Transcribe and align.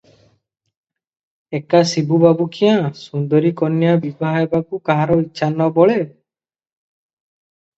ଏକା 1.57 1.81
ଶିବୁ 1.91 2.17
ବାବୁ 2.23 2.47
କ୍ୟାଁ, 2.55 2.79
ସୁନ୍ଦରୀ 3.01 3.51
କନ୍ୟା 3.61 3.93
ବିଭା 4.07 4.33
ହେବାକୁ 4.39 4.81
କାହାର 4.91 5.19
ଇଚ୍ଛା 5.25 5.51
ନ 5.53 5.69
ବଳେ? 5.77 5.99